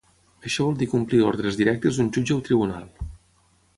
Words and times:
Això 0.47 0.63
vol 0.67 0.79
dir 0.79 0.87
complir 0.93 1.21
ordres 1.31 1.59
directes 1.61 1.99
d’un 2.01 2.11
jutge 2.17 2.39
o 2.41 2.43
tribunal. 2.49 2.89